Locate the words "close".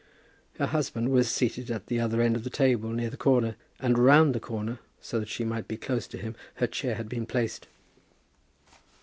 5.77-6.07